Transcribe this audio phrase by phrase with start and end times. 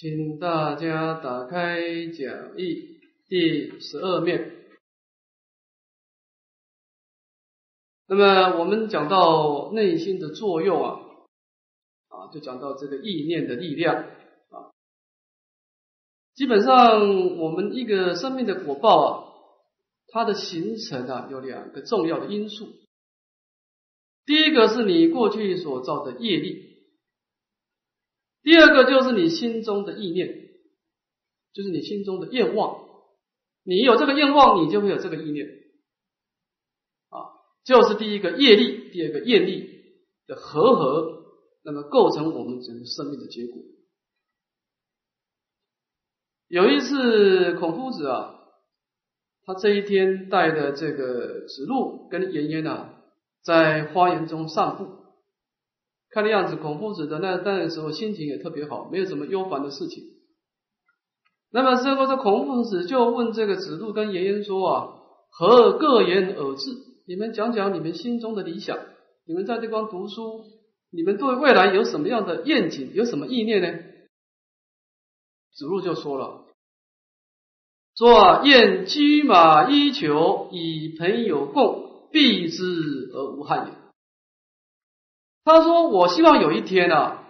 [0.00, 4.56] 请大家打开讲义第十二面。
[8.08, 11.00] 那么我们讲到内心的作用啊，
[12.08, 13.96] 啊，就讲到这个意念的力量
[14.48, 14.72] 啊。
[16.34, 19.28] 基本上我们一个生命的果报啊，
[20.08, 22.72] 它的形成啊有两个重要的因素。
[24.24, 26.69] 第一个是你过去所造的业力。
[28.42, 30.28] 第二个就是你心中的意念，
[31.52, 32.88] 就是你心中的愿望。
[33.62, 35.46] 你有这个愿望，你就会有这个意念，
[37.10, 37.28] 啊，
[37.64, 39.68] 就是第一个业力，第二个业力
[40.26, 41.24] 的和合，
[41.62, 43.62] 那么构成我们整个生命的结果。
[46.48, 48.40] 有一次，孔夫子啊，
[49.44, 53.02] 他这一天带的这个子路跟颜渊啊，
[53.42, 54.99] 在花园中散步。
[56.10, 60.02] 看的样子，孔夫子的那那时候心情也特别好，没有什么忧烦的事情。
[61.52, 64.88] 那么这个这孔夫子就问这个子路跟颜渊说啊
[65.30, 66.70] ：“何各言而志？
[67.06, 68.78] 你们讲讲你们心中的理想。
[69.26, 70.44] 你们在这方读书，
[70.90, 72.90] 你们对未来有什么样的愿景？
[72.92, 73.78] 有什么意念呢？”
[75.54, 76.46] 子路就说了
[77.96, 82.64] ：“说，愿车马衣裘，以朋友共，避之
[83.12, 83.72] 而无憾也。”
[85.44, 87.26] 他说：“我希望有一天啊，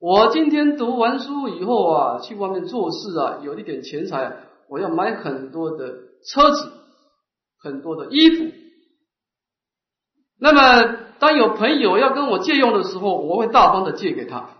[0.00, 4.36] 我今天读完书以后啊，去外面做事啊，有一点钱财，
[4.68, 5.94] 我要买很多的
[6.26, 6.72] 车子，
[7.60, 8.52] 很多的衣服。
[10.40, 14.50] 那么，当有朋友要跟我借用的时候，我会大方的借给他。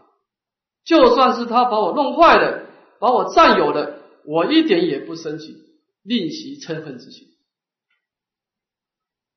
[0.85, 2.67] 就算是他把我弄坏了，
[3.01, 5.57] 把我占有了，我一点也不生气，
[6.03, 7.29] 另起嗔恨之心。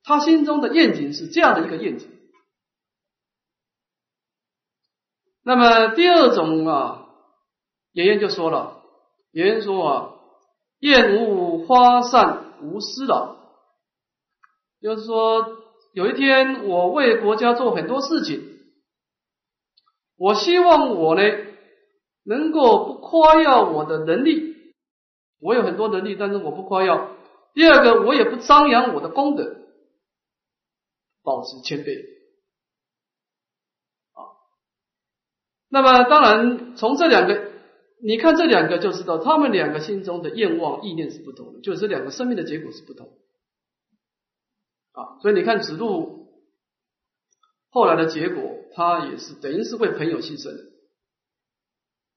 [0.03, 2.07] 他心中的愿景是这样的一个愿景。”
[5.43, 7.07] 那么第二种啊，
[7.93, 8.83] 颜渊就说了，
[9.31, 10.13] 颜渊说啊，
[10.79, 13.37] 厌恶花散无私的，
[14.81, 15.57] 就是说
[15.93, 18.41] 有一天我为国家做很多事情，
[20.17, 21.23] 我希望我呢
[22.23, 24.55] 能够不夸耀我的能力，
[25.39, 27.15] 我有很多能力，但是我不夸耀。
[27.53, 29.55] 第二个，我也不张扬我的功德，
[31.23, 32.20] 保持谦卑。
[35.73, 37.49] 那么，当然，从这两个，
[38.03, 43.07] 你看这两个就知道，他们两个心中的愿望意念是不同的，就是两个生命的结果是不同。
[44.91, 46.27] 啊，所以你看子路
[47.69, 48.43] 后来的结果，
[48.75, 50.51] 他也是等于是为朋友牺牲。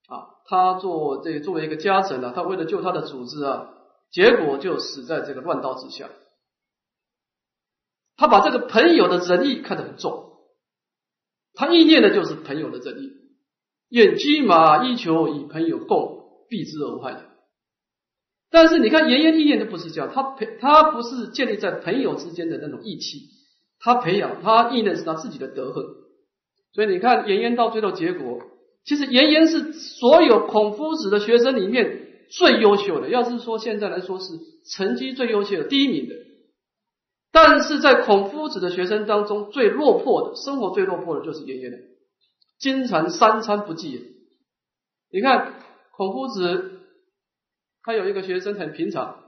[0.08, 3.72] 啊，他做这作为一个家臣呢，他为了救他的组织啊，
[4.10, 6.10] 结果就死在这个乱刀之下。
[8.16, 10.40] 他把这个朋友的仁义看得很重，
[11.52, 13.23] 他意念的就是朋友的仁义。
[13.94, 17.20] 愿车马衣裘与朋友共，避之而无害。
[18.50, 23.28] 但是你看，颜渊意念都不是这样，他培他不是建立在朋友之间的那种义气，
[23.78, 25.84] 他培养他意念是他自己的德行。
[26.72, 28.40] 所以你看，颜渊到最后结果，
[28.84, 34.26] 其实颜渊是所有孔夫子的学生里面最优秀的，要是说现在来说是
[34.72, 36.16] 成绩最优秀的第一名的。
[37.30, 41.78] 但是在孔夫子的学生当中，最落魄的，生活最落魄的就是颜渊的。
[42.64, 44.16] 经常三餐不继。
[45.12, 45.52] 你看
[45.92, 46.80] 孔夫子，
[47.82, 49.22] 他有一个学生很平常，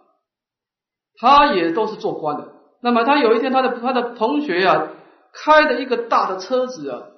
[1.17, 2.55] 他也都是做官的。
[2.81, 4.91] 那么他有一天，他的他的同学呀，
[5.35, 7.09] 开的一个大的车子啊，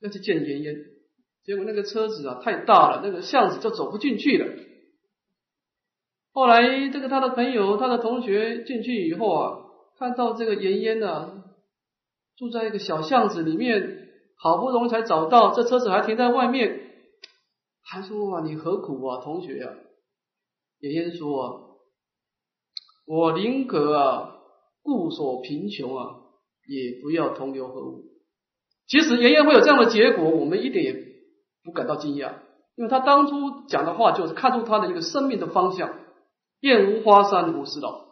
[0.00, 0.74] 要去见颜渊，
[1.46, 4.46] 结果那个车子啊太大了，那个巷子就走不进去了。
[6.34, 9.58] 后来这个他的朋友、他的同学进去以后啊，
[9.98, 11.42] 看到这个颜渊啊，
[12.36, 14.07] 住在一个小巷子里面。
[14.40, 16.92] 好不容易才找到，这车子还停在外面，
[17.82, 19.74] 还说啊，你何苦啊，同学啊？
[20.78, 21.60] 爷爷说啊，
[23.04, 24.36] 我宁可啊，
[24.82, 26.20] 固守贫穷啊，
[26.68, 28.04] 也不要同流合污。
[28.86, 31.04] 其实爷爷会有这样的结果，我们一点也
[31.64, 32.34] 不感到惊讶，
[32.76, 35.98] 因为他当初讲的话就是看出他的一个生命的方向：
[36.60, 38.06] 燕无花山无丝劳。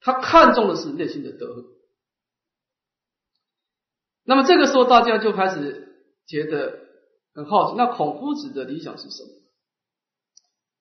[0.00, 1.73] 他看重的是内心的德。
[4.24, 5.88] 那么这个时候，大家就开始
[6.26, 6.78] 觉得
[7.34, 9.28] 很好奇，那孔夫子的理想是什么？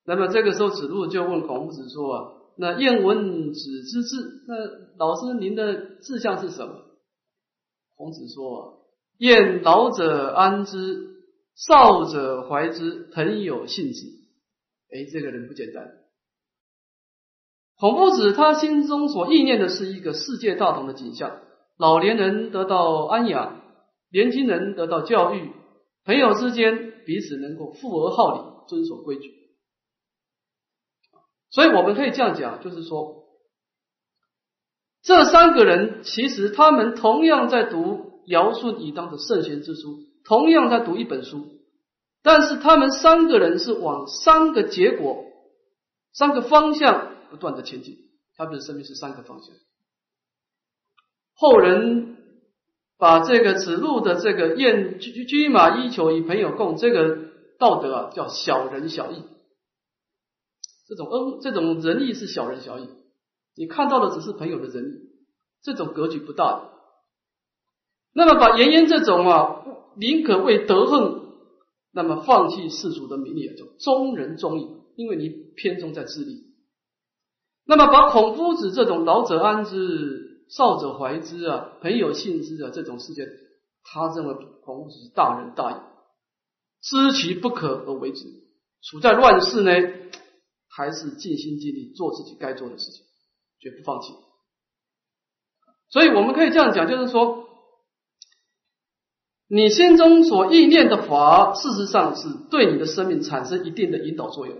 [0.05, 4.55] 那么这个时候，子路就问孔夫子说：“啊，那燕闻子之志，那
[4.97, 6.75] 老师您的志向是什么？”
[7.95, 8.87] 孔子说
[9.19, 11.23] ：“燕老者安之，
[11.55, 14.07] 少者怀之，朋友信之。”
[14.93, 15.99] 哎，这个人不简单。
[17.77, 21.41] 孔夫子他心中所意念的是一个世界大同的景象。
[21.83, 23.59] 老年人得到安养，
[24.09, 25.51] 年轻人得到教育，
[26.05, 29.33] 朋友之间彼此能够富而好礼，遵守规矩。
[31.49, 33.25] 所以我们可以这样讲，就是说，
[35.01, 41.49] 这三个人其实他们同样在读尧舜禹当的圣贤之书，同样在读一本书，
[42.21, 45.25] 但是他们三个人是往三个结果、
[46.13, 47.97] 三个方向不断的前进，
[48.37, 49.53] 他们的生命是三个方向。
[51.35, 52.17] 后人
[52.97, 57.17] 把这个子路的这个燕居居马衣裘与朋友共这个
[57.59, 59.23] 道德啊，叫小人小义。
[60.87, 62.87] 这种恩，这种仁义是小人小义，
[63.55, 65.09] 你看到的只是朋友的仁义，
[65.63, 66.69] 这种格局不大。
[68.13, 69.63] 那么把颜渊这种啊，
[69.95, 71.21] 宁可为德恨，
[71.93, 76.53] 那么放弃世俗的名利，叫忠仁忠义，因为你偏重在自利。
[77.65, 83.27] 那么把孔夫子这种老者安之，少者怀之啊，朋友信之啊这种事件，
[83.83, 85.75] 他认为孔子是大仁大义，
[86.81, 88.25] 知其不可而为之，
[88.81, 89.71] 处在乱世呢。
[90.75, 93.05] 还是尽心尽力做自己该做的事情，
[93.59, 94.11] 绝不放弃。
[95.91, 97.47] 所以我们可以这样讲，就是说，
[99.47, 104.57] 你心中所意念的法，事实上是对你的生命产生一定的引导作用。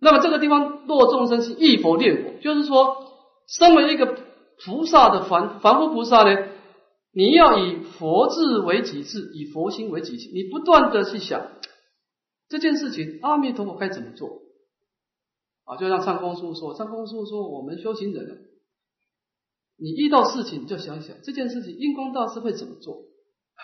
[0.00, 3.07] 那么这个地方，若众生是忆佛念佛，就是说，
[3.48, 4.22] 身为一个
[4.64, 6.48] 菩萨的凡凡夫菩萨呢，
[7.12, 11.50] 你要以佛智为己智，以佛心为己心，你不断的去想。
[12.48, 14.42] 这件事情，阿弥陀佛该怎么做？
[15.64, 18.48] 啊，就像上公叔说，上公叔说，我们修行人，
[19.76, 23.02] 你遇到事情就想想这件事情，印光大师会怎么做？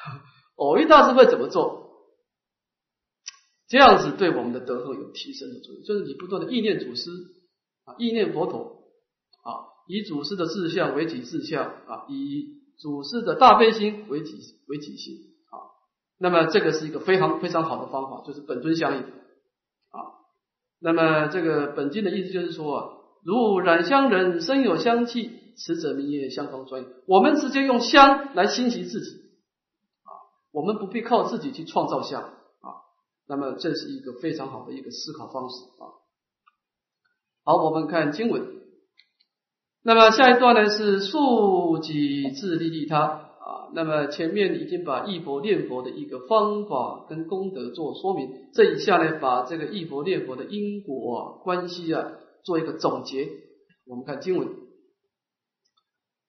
[0.56, 1.84] 偶一大师会怎么做？
[3.68, 5.82] 这样子对我们的德行有提升的作用。
[5.82, 7.10] 就是你不断的意念祖师
[7.84, 8.84] 啊，意念佛陀
[9.42, 9.50] 啊，
[9.86, 15.14] 以祖师的志向为己志向啊，以祖师的大悲心为己为己心
[15.50, 15.60] 啊。
[16.18, 19.98] 那么这个是一个非常非常好的方法，就是本尊相应啊。
[20.80, 30.10] 那么这个本经的意思就是说，如染香人身有香气，此者名曰香方专我们直接用香来欣喜自己啊，
[30.50, 32.68] 我们不必靠自己去创造香啊。
[33.28, 35.84] 那么这是一个非常好的一个思考方式啊。
[37.44, 38.63] 好，我们看经文。
[39.86, 43.68] 那么下一段呢是数己自利利他啊。
[43.74, 52.12] 那么前面已经把忆佛念佛的一个方法跟功德做说明，这一下呢，把这个忆佛念佛的因果关系啊
[52.44, 53.28] 做一个总结。
[53.86, 54.48] 我们看经文：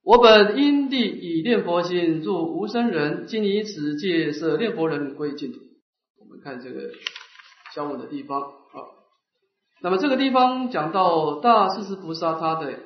[0.04, 5.60] 我本因地以念佛心入无生人，今以此界设念佛人归净土。
[6.20, 6.92] 我们看这个
[7.74, 8.84] 教文的地方啊。
[9.82, 12.80] 那么这个地方讲到大势至菩萨他的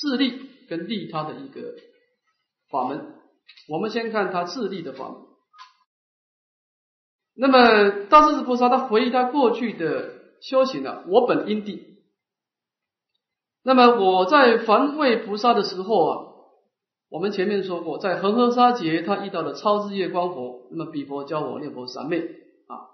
[0.00, 1.74] 自利跟利他的一个
[2.70, 3.14] 法门。
[3.68, 5.18] 我们先看他自立的法门。
[7.34, 11.04] 那么大势至菩萨他回忆他过去的修行呢？
[11.08, 11.98] 我本因地。
[13.62, 16.24] 那么我在凡位菩萨的时候啊，
[17.10, 22.90] 我们前面说过，在恒河沙劫，他遇到了超日月光佛，那么比佛教我念佛三昧啊。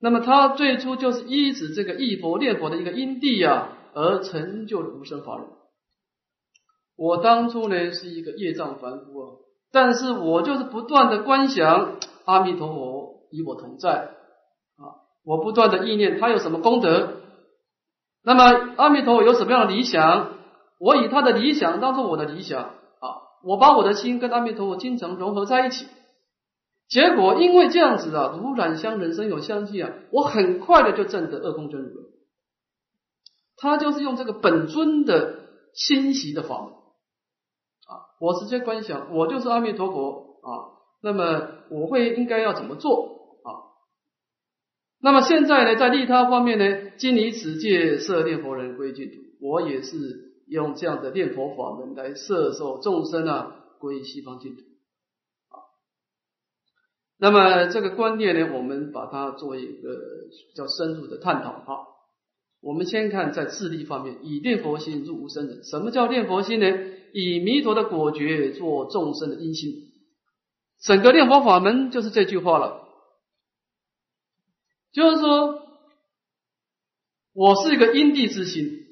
[0.00, 5.46] 那么他最初就是依止这个忆佛念佛的一个因地啊，而成就了无生法忍。
[7.02, 9.26] 我当初呢是一个业障凡夫啊。
[9.72, 11.96] 但是我就是不断的观想
[12.26, 14.10] 阿弥陀佛与我同在
[14.76, 14.82] 啊，
[15.24, 17.14] 我不断的意念他有什么功德，
[18.22, 20.34] 那么阿弥陀佛有什么样的理想，
[20.78, 23.06] 我以他的理想当做我的理想啊，
[23.42, 25.86] 我把我的心跟阿弥陀佛经常融合在一起，
[26.88, 32.10] 结果因为这样子啊，如染香人生有香气啊，我很快的就证得二空真如了。
[33.56, 35.36] 他就是用这个本尊的
[35.72, 36.81] 欣喜的法门。
[38.20, 40.78] 我直接观想，我就是阿弥陀佛啊。
[41.02, 43.50] 那么我会应该要怎么做啊？
[45.00, 49.96] 那么现在呢，在利他方面呢，今以此界设念佛人归净土，我也是
[50.46, 54.62] 用这样的念佛法门来摄受众生啊，归西方净土
[55.48, 55.58] 啊。
[57.18, 59.90] 那么这个观念呢，我们把它做一个
[60.48, 61.88] 比较深入的探讨啊。
[62.60, 65.64] 我们先看在自利方面，以念佛心入无生人。
[65.64, 66.66] 什么叫念佛心呢？
[67.12, 69.90] 以弥陀的果觉做众生的因心。
[70.80, 72.88] 整个念佛法门就是这句话了，
[74.92, 75.62] 就是说，
[77.32, 78.86] 我是一个因地之心，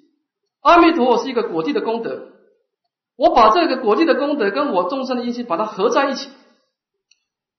[0.61, 2.29] 阿弥陀佛是一个果地的功德，
[3.17, 6.29] 我把这个果地的功德跟我众生的因心把它合在一起。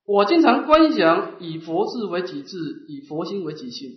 [0.05, 3.91] 我经常观想以佛智为己智，以佛心为己心。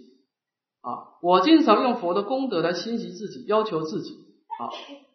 [0.80, 4.14] 啊，我经常用佛的功德来欣喜自己，要求自己。
[4.58, 4.68] 啊，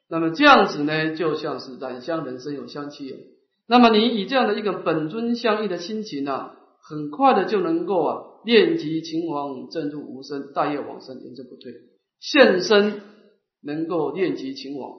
[0.10, 3.18] 那么这样子呢，就像是染香人生有香气了。
[3.68, 11.72] 那么你以这样的一个本尊相应的心情呢，很快的就能够啊，念及秦王，正入无生，大业往生，严正不退，
[12.20, 13.01] 现身
[13.62, 14.98] 能够念及秦王。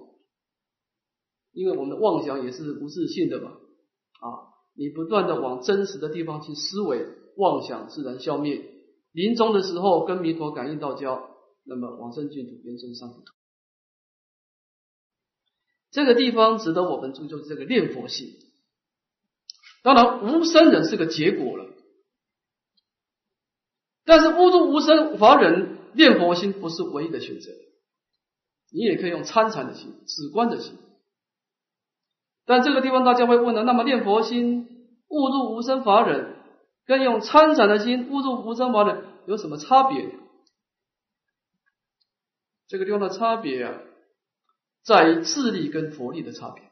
[1.53, 7.05] 因为我们的妄想也是不自信的嘛，啊，你不断的往真实的地方去思维，
[7.37, 8.65] 妄想自然消灭。
[9.13, 11.31] 临终的时候跟弥陀感应道交，
[11.65, 13.17] 那么往生净土，延生上土。
[15.91, 18.29] 这个地方值得我们注重，这个念佛性。
[19.83, 21.67] 当然，无生人是个结果了，
[24.05, 27.51] 但是无住无生法忍念佛心不是唯一的选择，
[28.71, 30.77] 你也可以用参禅的心、止观的心。
[32.45, 34.69] 但这个地方大家会问了，那么念佛心
[35.09, 36.37] 误入无生法忍，
[36.85, 40.15] 跟用参禅的心误入无生法忍有什么差别？
[42.69, 43.81] 这个地方的差别啊，
[44.83, 46.65] 在于智力跟佛力的差别。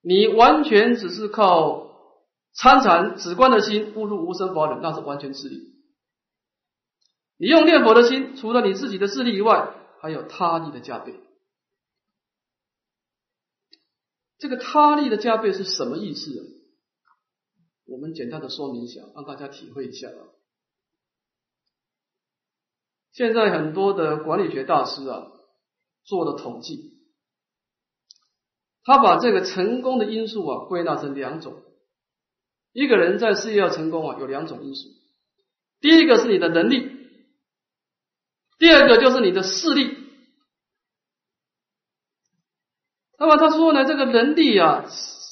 [0.00, 1.90] 你完全只是靠
[2.52, 5.74] 参禅止观的心误入无生法忍，那是完全智力。
[7.38, 11.14] 你用念佛的心，除了你自己的智力以外，还有他力的加倍。
[14.38, 16.30] 这个他力的加倍是什么意思？
[17.84, 20.22] 我们简单的说明一下，让大家体会一下啊。
[23.12, 25.32] 现在很多的管理学大师啊，
[26.06, 26.96] 做了统计，
[28.84, 31.62] 他把这个成功的因素啊归纳成两种。
[32.72, 34.88] 一个人在事业要成功啊，有两种因素，
[35.80, 36.90] 第一个是你的能力，
[38.58, 39.96] 第二个就是你的势力。
[43.18, 44.84] 那么他说呢，这个能力啊，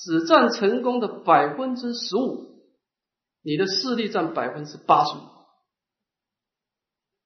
[0.05, 2.65] 只占成功的百分之十五，
[3.43, 5.13] 你的势力占百分之八十。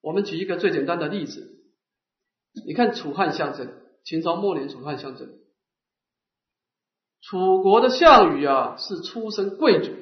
[0.00, 1.57] 我们举一个最简单的例子，
[2.66, 3.68] 你看楚汉相争，
[4.04, 5.28] 秦朝末年楚汉相争，
[7.20, 9.92] 楚国的项羽啊是出身贵族，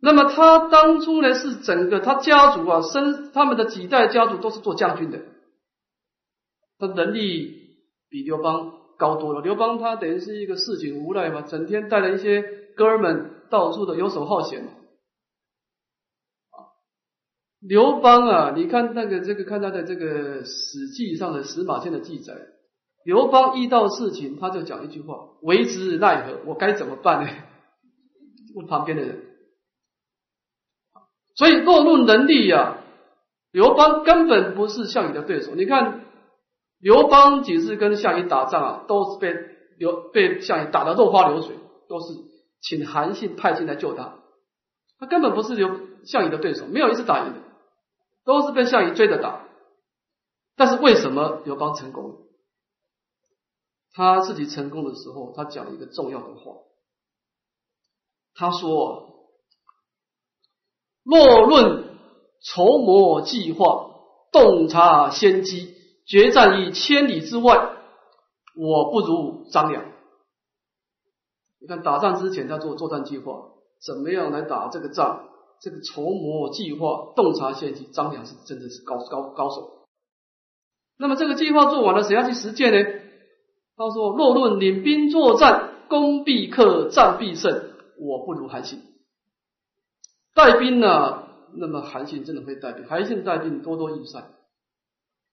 [0.00, 5.20] 那么他当初呢是整个他家族啊生他们的几代家族都是做将军的，
[6.78, 7.56] 他能力。
[8.10, 9.42] 比刘邦高多了。
[9.42, 12.40] 刘邦他等于是一个市井无赖嘛，整天带了一些
[12.74, 14.66] 哥们到处的游手好闲。
[17.60, 22.34] 刘邦啊，你看那个这个看他的这个《史记》上的司马迁的记载，
[23.04, 26.38] 刘邦遇到事情他就讲一句话：“为之奈何？
[26.46, 27.30] 我该怎么办呢？”
[28.54, 29.20] 问旁边的人。
[31.36, 32.78] 所以若论能力呀，
[33.52, 35.54] 刘邦根本不是项羽的对手。
[35.54, 36.04] 你看。
[36.80, 39.34] 刘邦几次跟项羽打仗啊，都是被
[39.78, 41.56] 刘被项羽打得落花流水，
[41.88, 42.14] 都是
[42.62, 44.14] 请韩信派进来救他，
[45.00, 45.68] 他根本不是刘
[46.04, 47.40] 项羽的对手，没有一次打赢的，
[48.28, 49.48] 都是被项羽追着打。
[50.54, 52.26] 但是为什么刘邦成功？
[53.94, 56.56] 他自己成功的时候，他讲了一个重要的话，
[58.34, 59.30] 他说
[61.02, 61.98] ：“若论
[62.42, 63.94] 筹谋计划，
[64.30, 67.76] 洞察先机。”决战于千里之外，
[68.56, 69.90] 我不如张良。
[71.60, 73.50] 你看打仗之前，他做作战计划，
[73.86, 75.28] 怎么样来打这个仗？
[75.60, 79.86] 这个筹谋计划、洞察先机，张良是真的是高高高手。
[80.98, 82.90] 那么这个计划做完了，谁要去实践呢？
[83.76, 88.80] 他说：“若论领兵作战，攻必克，战必胜，我不如韩信。
[90.34, 91.24] 带兵呢？
[91.54, 94.30] 那么韩信真的会带兵，韩信带兵多多益善。”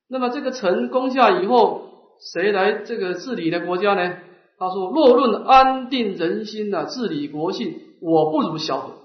[0.07, 1.89] 那么这个城攻下以后，
[2.33, 4.17] 谁来这个治理的国家呢？
[4.59, 9.04] 他说：“若论安定人心呐，治理国信，我不如萧何。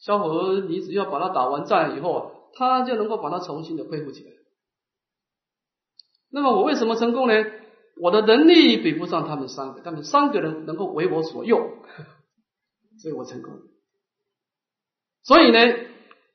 [0.00, 4.32] 萧何，你只要把他打完战以后，他就能够把他重新的恢复起来。
[6.30, 7.34] 那么我为什么成功呢？
[8.00, 11.60] 我的能力比不上他们三个，他们三个人能够为我所用，
[13.00, 13.52] 所以我成功。
[15.22, 15.58] 所以呢？”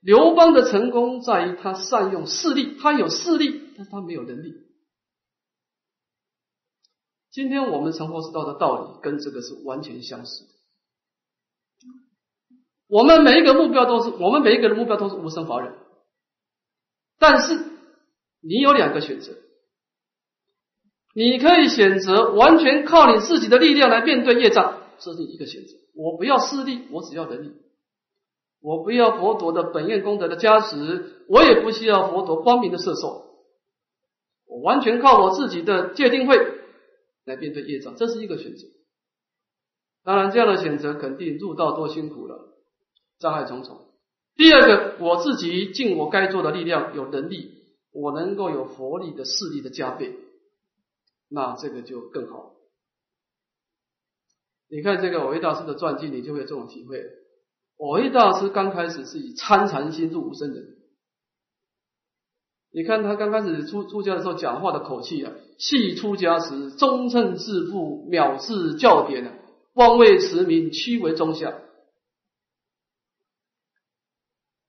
[0.06, 4.54] 刘邦的成功在于他善用势力，他有势力，但他没有能力。
[7.32, 10.46] 今天我们成佛之道的道理跟这个是完全相似。
[12.88, 15.74] 我们每一个目标都是，我们每一个人目标都是无生法忍，
[17.18, 17.60] 但是
[18.42, 19.34] 你有两个选择，
[21.16, 25.74] 你可以选择完全靠你自己的力量来面对业障，这是一个选择。
[25.96, 27.54] 我不要势力，我只要能力。
[28.62, 33.26] 我不要佛陀的本愿功德的加持，我也不需要佛陀光明的摄受，
[34.48, 36.36] 我完全靠我自己的戒定慧
[37.26, 38.68] 来面对业障，这是一个选择。
[40.04, 42.55] 当然，这样的选择肯定入道多辛苦了，
[43.20, 43.82] 障碍重重。
[44.36, 50.16] 第二个，我自己尽我该做的力量，有能力，我能够有佛力的势力的加倍，
[51.30, 52.54] 那这个就更好。
[54.70, 57.06] 你看这个我一大师的传记，你就会有这种体会。
[57.78, 60.76] 我一大师刚开始是以参禅心入无生人。
[62.72, 69.34] 你看他刚开始出出家的时候，讲话的口气啊，系出家时忠称自负，藐视教典啊，
[69.76, 71.62] 妄为持名，屈为中下。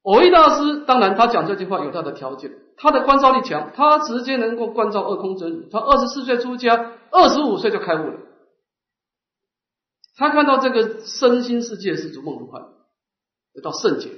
[0.06, 5.68] 偶一大师当然他讲这句话有他的条件，他的观照力强，他直接能够关照二空真理。
[5.68, 8.20] 他二十四岁出家，二十五岁就开悟了。
[10.16, 12.68] 他看到这个身心世界是如梦如幻，
[13.52, 14.10] 得到圣解。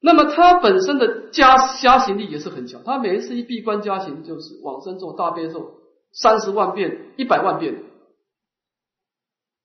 [0.00, 5.74] 那么他本身的加加行力也是很强，他每一次一闭关加行，就是往生咒、大悲咒
[6.12, 7.84] 三十万遍、一百万遍，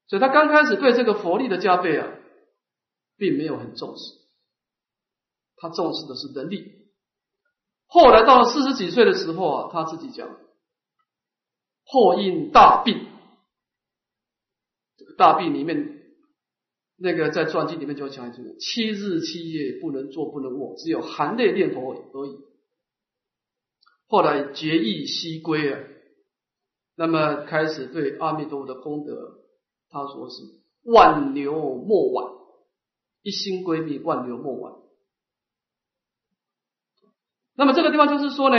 [0.10, 2.08] 所以他刚开始对这个佛力的加倍啊，
[3.18, 4.14] 并没有很重视，
[5.58, 6.88] 他重视的是能力。
[7.88, 10.30] 后来到了四十几岁的时候啊，他自己讲，
[11.84, 13.08] 后因大病，
[15.18, 15.96] 大病里面。
[17.00, 22.40] 那个在传记里面就讲一句：七日七夜不能坐不能卧，只有含泪念佛而已。
[24.08, 25.80] 后来结义西归啊，
[26.96, 29.42] 那么开始对阿弥陀佛的功德，
[29.90, 30.42] 他说是
[30.86, 32.34] 万流莫挽，
[33.28, 34.74] 一心归命，万流莫挽。
[37.56, 38.56] 那么这个地方就是说呢，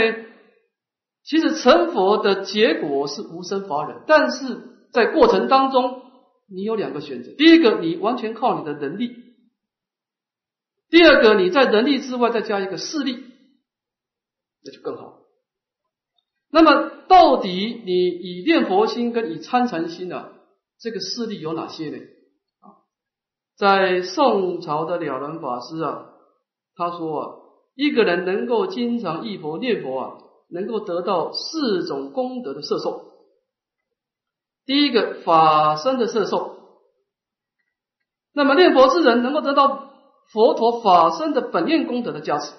[1.23, 4.61] 其实成佛的结果是无生法忍，但是
[4.91, 6.05] 在过程当中。
[6.51, 9.35] 你有两个选择，第一个你完全靠你的能力，
[10.89, 13.23] 第二个你在能力之外再加一个势力，
[14.63, 15.19] 那就更好。
[16.49, 20.33] 那么到底你以念佛心跟以参禅心啊，
[20.79, 21.99] 这个势力有哪些呢？
[23.59, 26.05] 在宋朝的了然法师啊，
[26.75, 27.35] 他说啊，
[27.75, 30.17] 一个人能够经常忆佛念佛啊，
[30.49, 33.09] 能够得到四种功德的摄受。
[34.65, 36.55] 第一个法身的摄受，
[38.33, 39.91] 那么念佛之人能够得到
[40.31, 42.53] 佛陀法身的本愿功德的加持。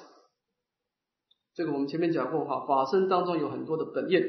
[1.54, 4.22] 这个我们前面讲过哈，法身当中有很多的本愿。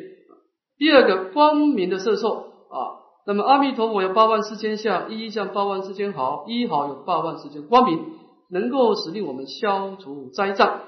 [0.77, 2.29] 第二个光明的摄受
[2.69, 8.03] 啊，那么阿弥陀佛有八万四千相，一相八万四千毫，一毫有八万四千光明，
[8.49, 10.81] 能够使令我们消除灾障，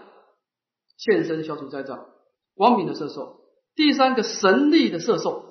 [0.98, 2.06] 现身消除灾障，
[2.56, 3.38] 光明的色受。
[3.76, 5.44] 第三个神力的色受。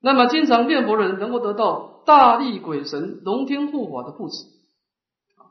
[0.00, 4.34] 那么，经常念佛人能够得到大力鬼神、龙天护法的护持，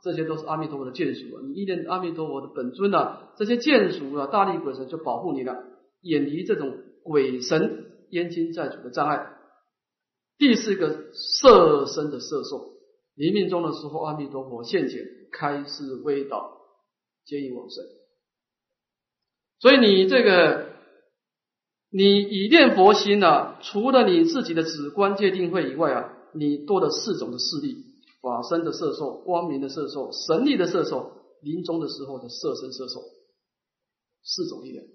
[0.03, 1.39] 这些都是阿弥陀佛的眷属啊！
[1.47, 5.55] 你依念阿弥陀佛的本尊啊，这些眷属啊，大力鬼神就保护你了，
[6.01, 6.73] 远离这种
[7.03, 9.27] 鬼神冤亲债主的障碍。
[10.41, 12.73] 第四个色身的色受，
[13.13, 16.57] 临命终的时候，阿弥陀佛现前开示微导，
[17.25, 17.83] 接引往生。
[19.59, 20.71] 所以你这个。
[21.93, 27.75] 你以念佛心呢，除了你自己的止观界定慧以外啊，你多了四种的势力：
[28.21, 33.01] 法身的色受、光明的色受、神力的色受、临终的时候的色身色受，
[34.23, 34.85] 四种力量。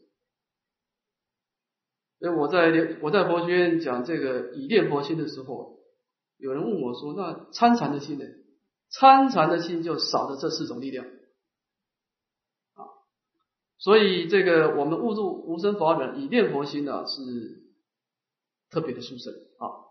[2.19, 5.79] 所以我在我在佛学院讲这个以念佛心的时候，
[6.39, 8.25] 有人问我说：“那参禅的心呢？
[8.89, 11.05] 参禅的心就少了这四种力量
[12.75, 12.89] 啊。”
[13.79, 17.21] 所以，这个我们误入无生法忍，以念佛心呢，是
[18.71, 19.85] 特别的殊胜啊。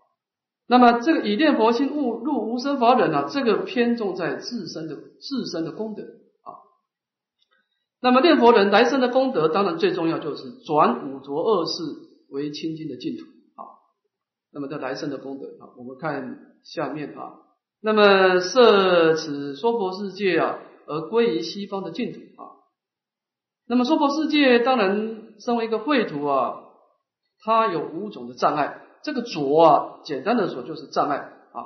[0.66, 6.58] 那么，这个以念佛心误入无生法忍呢，这个偏重在自身的自身的功德啊。
[8.00, 13.24] 那么，念佛人来生的功德，当然最重要就是转五浊恶世为清净的净土
[13.60, 13.66] 啊。
[14.52, 17.34] 那么，在来生的功德啊，我们看下面啊。
[17.82, 22.56] 那么，设此娑婆世界啊，而归于西方的净土啊。
[23.68, 26.62] 那么娑婆世界当然身为一个秽土啊，
[27.44, 28.82] 它有五种的障碍。
[29.02, 31.60] 这个浊啊，简单的说就是障碍啊。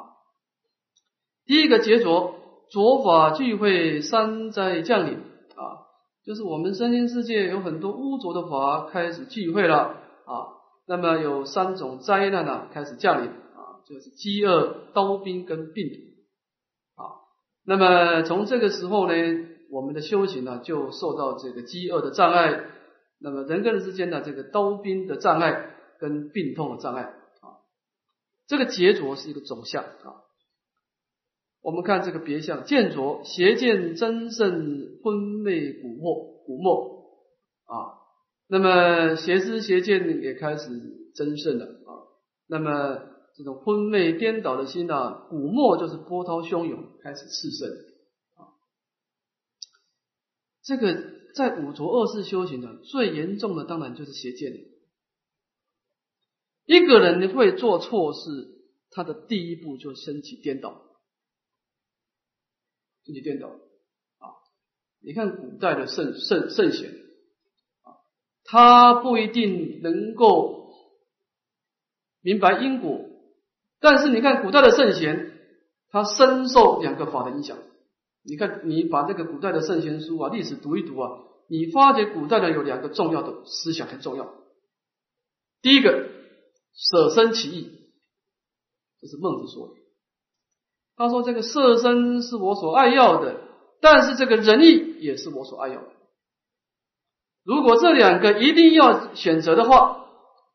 [1.47, 2.35] 第一个劫浊，
[2.71, 5.87] 浊法聚会，三灾降临啊，
[6.25, 9.97] 就是我们身心世界有很多污浊的法开始聚会了
[10.31, 10.47] 啊。
[10.87, 17.19] 那么有三种灾难呢开始降临啊，就是饥饿、刀兵跟病毒啊。
[17.65, 19.15] 那么从这个时候呢。
[19.73, 22.65] 我们的修行呢，就受到这个饥饿的障碍，
[23.21, 27.63] 那么人跟人之间的这个刀兵的障碍跟病痛的障碍啊，
[28.49, 30.27] 这个劫浊是一个总相啊。
[31.63, 37.15] 我们看这个别相，见浊邪见真圣昏昧古惑古没
[37.67, 38.00] 啊，
[38.51, 40.69] 那么邪思邪见也开始
[41.15, 41.91] 增盛了啊，
[42.49, 42.99] 那么
[43.37, 47.71] 这种昏昧颠倒的心呢，古末就是波涛汹涌，开始炽盛
[48.35, 48.51] 啊。
[50.65, 54.53] 这个在五浊恶世修行的最严重的，当然就是邪见。
[56.67, 58.19] 一个人会做错事，
[58.91, 60.73] 他的第一步就升起颠倒，
[63.05, 64.35] 升起颠倒啊！
[65.01, 66.93] 你看古代的圣圣圣贤，
[68.51, 70.73] 他不一定能够
[72.21, 73.01] 明白因果，
[73.79, 75.39] 但是你看古代的圣贤，
[75.91, 77.57] 他深受两个法的影响。
[78.23, 81.11] 你看，你把这个古代的圣贤书啊、历史读一读啊，
[81.49, 84.29] 你发觉古代的有两个重要的思想很重要。
[85.63, 86.09] 第一个，
[86.75, 87.71] 舍身起义。
[89.01, 89.75] 这是孟子说的。
[90.97, 93.41] 他说：“这个舍身是我所爱要的，
[93.81, 95.89] 但是这个仁义也是我所爱要的。
[97.45, 100.07] 如果这两个一定要选择的话，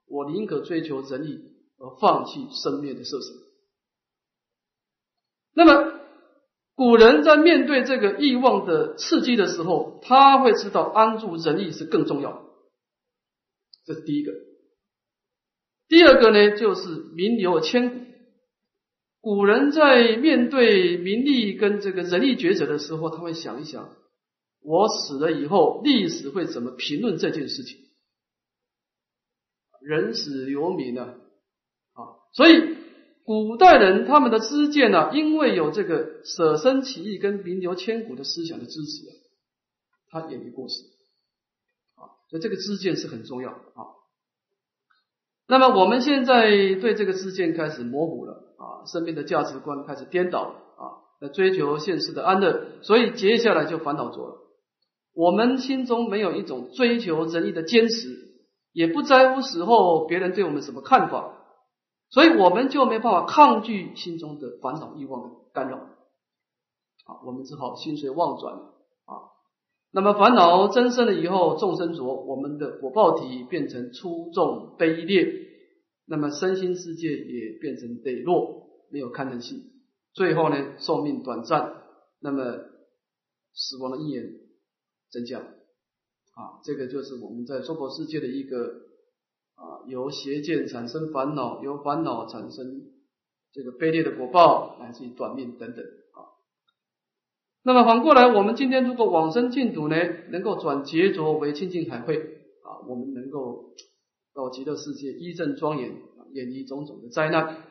[0.07, 1.39] 我宁可追求仁义，
[1.77, 3.27] 而放弃生灭的色身。
[5.55, 5.99] 那么，
[6.75, 12.41] 古人在面对这个欲望的刺激的时候，他会知道安住仁义是更重要的。
[13.85, 14.31] 这是第一个。
[15.87, 18.05] 第二个呢，就是名留千古。”
[19.21, 23.89] 古人在面对名利跟这个仁义抉择的时候，他会想一想：
[24.65, 27.79] 我死了以后，历史会怎么评论这件事情？
[29.81, 31.03] 人死留名呢？
[31.93, 32.75] 啊，所以
[33.23, 39.03] 古代人他们的知见呢，因为有这个舍身起义跟名留千古的思想的支持，
[40.09, 40.81] 他也没过世。
[41.95, 43.93] 啊，所以这个知见是很重要啊。
[45.47, 48.41] 那么我们现在对这个知见开始模糊了。
[48.57, 50.83] 啊，生命的价值观开始颠倒了啊，
[51.19, 54.44] 来追求现实的安乐，所以接下来就烦恼着了。
[55.15, 58.09] 我们心中没有一种追求仁义的坚持，
[58.73, 61.37] 也不在乎死后别人对我们什么看法，
[62.09, 65.77] 所以我们就没办法抗拒心中的烦恼欲望的干扰。
[65.77, 69.31] 啊，我们只好心随妄转啊。
[69.91, 75.45] 那么烦恼增生了以后，众生浊我们的果报体变成粗重卑劣。
[76.07, 79.71] 那么身心世界也变成羸弱，没有堪能性，
[80.13, 81.81] 最后呢，寿命短暂，
[82.19, 82.43] 那么
[83.53, 84.23] 死亡的意愿
[85.15, 88.57] 增加，啊，这个就是我们在娑婆世界的一个
[89.55, 92.81] 啊，由邪见产生烦恼，由烦恼产生
[93.53, 96.35] 这个卑劣的果报，乃至于短命等等啊。
[97.63, 99.95] 那么反过来，我们今天如果往生净土呢，
[100.31, 102.17] 能够转劫浊为清净海会
[102.63, 103.73] 啊，我们能够。
[104.35, 105.95] 到极乐世界，一正庄严，
[106.33, 107.63] 远离种种的灾难，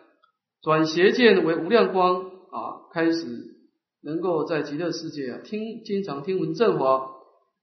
[0.62, 3.54] 转邪见为无量光啊，开始
[4.00, 7.13] 能够在极乐世界啊听，经常听闻正法，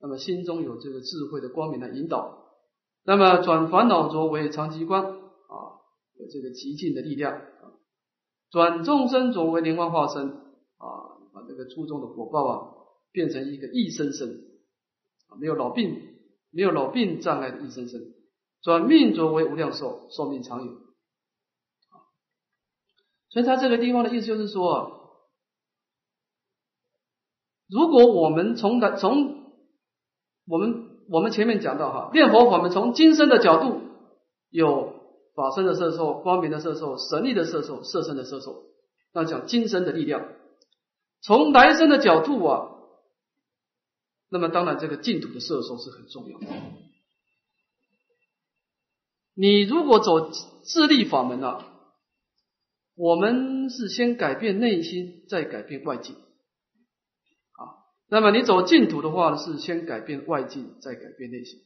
[0.01, 2.55] 那么心中有这个智慧的光明来引导，
[3.03, 5.53] 那么转烦恼浊为长吉光啊，
[6.17, 7.77] 有这个极尽的力量啊，
[8.49, 12.73] 转众生浊为莲花化身啊，把这个初中的果报啊
[13.11, 14.29] 变成一个一生生
[15.29, 16.01] 啊，没有老病，
[16.49, 18.01] 没有老病障碍的一生生。
[18.61, 20.75] 转命浊为无量寿，寿命长远。
[23.29, 25.25] 所以他这个地方的意思就是说，
[27.67, 29.40] 如果我们从来从
[30.51, 33.79] 我们我们前面讲到哈，念佛法门从今生的角度
[34.49, 34.93] 有
[35.33, 38.65] 法身的摄受、光明的摄受、神力的摄受、色身的摄受，
[39.13, 40.27] 那讲今生的力量。
[41.21, 42.67] 从来生的角度啊，
[44.29, 46.47] 那么当然这个净土的摄受是很重要的。
[49.33, 50.31] 你如果走
[50.63, 51.65] 自立法门啊，
[52.95, 56.27] 我们是先改变内心，再改变外境啊。
[58.12, 61.62] 那么你走净土的话呢，是先改变外境，再改变内心。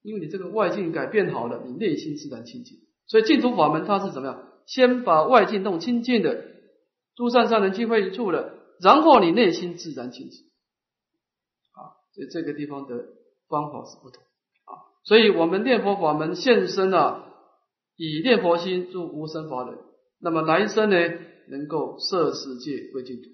[0.00, 2.78] 因为你这个外境改变好了，你内心自然清净。
[3.08, 4.48] 所以净土法门它是怎么样？
[4.64, 6.46] 先把外境弄清净的，
[7.16, 10.44] 诸善善人聚会一处了，然后你内心自然清净。
[11.72, 12.94] 啊，所以这个地方的
[13.48, 14.86] 方法是不同啊。
[15.02, 17.26] 所以我们念佛法门现身啊，
[17.96, 19.76] 以念佛心助无生法忍，
[20.20, 20.96] 那么来生呢，
[21.48, 23.30] 能够摄世界归净土，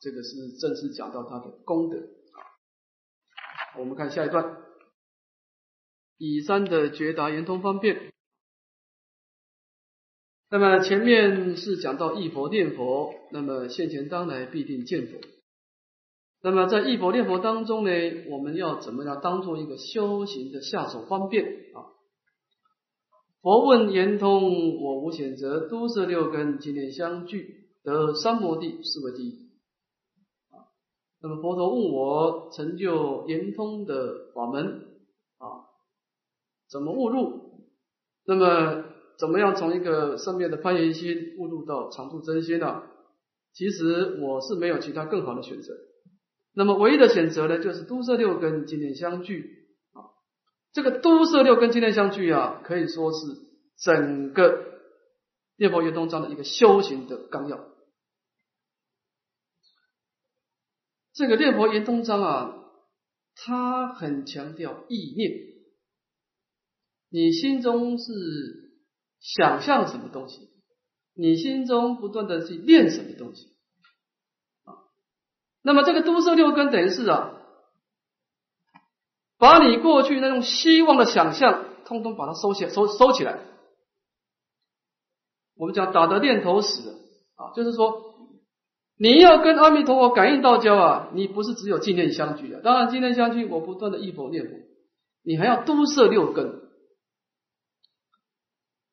[0.00, 2.38] 这个是正式讲到他的功德啊。
[3.78, 4.58] 我们看下一段，
[6.16, 8.12] 以三的觉达圆通方便。
[10.50, 15.18] 那么前面是讲到忆佛念佛，那么现前当来必定见佛。
[16.40, 17.90] 那么在忆佛念佛当中呢，
[18.30, 21.84] 我们要怎么样当做一个修行的下手方便啊？
[23.42, 29.47] 佛问圆通，我无选择，都是六根，今念相聚，得三摩地，是为第一。
[31.20, 34.66] 那么佛陀问我成就圆通的法门
[35.38, 35.66] 啊，
[36.70, 37.66] 怎么悟入？
[38.24, 38.84] 那么
[39.18, 42.82] 怎么样从一个生灭的攀缘心悟入到常住真心呢？
[43.52, 45.72] 其实我是没有其他更好的选择。
[46.54, 50.14] 那么唯一的选择呢，就是都摄六根今天相聚啊。
[50.72, 53.18] 这个都摄六根今天相聚啊，可以说是
[53.78, 54.64] 整个
[55.56, 57.58] 念佛圆通章的一个修行的纲要。
[61.18, 62.54] 这个念佛圆通章啊，
[63.34, 65.32] 它很强调意念，
[67.10, 68.12] 你心中是
[69.18, 70.48] 想象什么东西，
[71.14, 73.48] 你心中不断的去念什么东西
[74.62, 74.78] 啊。
[75.62, 77.34] 那么这个都摄六根等于是啊。
[79.38, 83.40] 把你过去那种希望的想象，通通把它收起收收起来。
[85.56, 86.92] 我们讲打得念头死
[87.34, 88.07] 啊，就是说
[88.98, 92.60] 你要跟阿弥陀佛感应道交啊，你不是只有纪念相聚啊。
[92.64, 94.50] 当然纪念相聚，我不断的忆佛念佛，
[95.24, 96.62] 你还要都摄六根。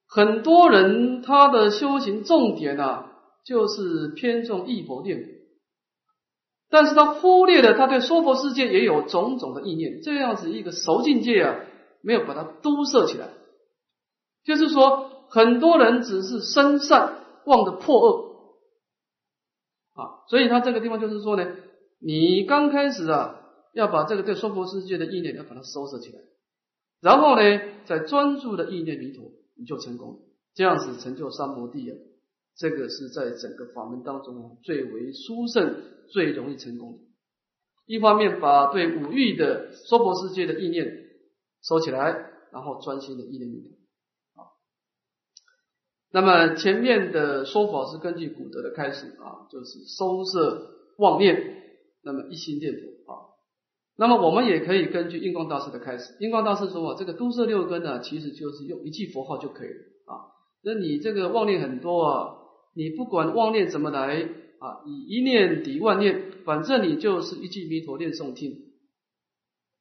[0.07, 3.11] 很多人他的修行重点啊，
[3.43, 5.25] 就是偏重忆佛念佛。
[6.69, 11.55] 但是他忽略了他对娑婆世界也有种种的意念，这样子一个熟境界啊，
[12.01, 13.29] 没有把它都摄起来。
[14.43, 17.15] 就是说，很多人只是生善
[17.45, 18.24] 忘的破恶
[19.95, 21.55] 啊，所以他这个地方就是说呢，
[21.99, 23.41] 你刚开始啊，
[23.73, 26.19] 要把这个对娑婆世界的意念要把它收拾起来，
[27.01, 30.19] 然后呢，再专注的意念弥陀，你就成功，
[30.53, 31.95] 这样子成就三摩地啊。
[32.57, 35.75] 这个是在整个法门当中最为殊胜、
[36.07, 36.99] 最容易成功的。
[37.85, 40.89] 一方面把对五欲的娑婆世界的意念
[41.61, 43.74] 收起来，然后专心的意念弥陀。
[46.15, 51.37] 那么前面的说法是根据古德的开始啊，就是收摄妄念，
[52.05, 53.19] 那么一心念佛啊。
[53.97, 59.75] 那么我们也可以根据印光大师的开始，印光大师说啊，这个都摄六根呢，其实就是用一句佛号就可以了
[60.05, 60.31] 啊。
[60.63, 62.37] 那你这个妄念很多啊。
[62.77, 64.21] 你不管妄念怎么来
[64.59, 68.53] 啊，以一念抵万念，反正你就是一句弥陀念诵听，